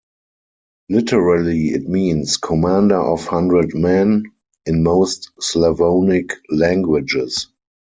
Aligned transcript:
Literally 0.89 1.67
it 1.75 1.87
means 1.87 2.37
"commander 2.37 2.99
of 2.99 3.27
hundred 3.27 3.75
men" 3.75 4.23
in 4.65 4.81
most 4.81 5.29
Slavonic 5.39 6.31
languages. 6.49 7.49